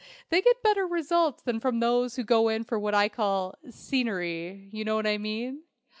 They 0.29 0.41
get 0.41 0.63
better 0.63 0.87
results 0.87 1.43
than 1.43 1.59
from 1.59 1.79
those 1.79 2.15
who 2.15 2.23
go 2.23 2.49
in 2.49 2.63
for 2.63 2.79
what 2.79 2.95
I 2.95 3.07
call 3.07 3.53
'scenery'. 3.69 4.67
You 4.71 4.83
know 4.83 4.95
what 4.95 5.05
I 5.05 5.19
mean?" 5.19 5.61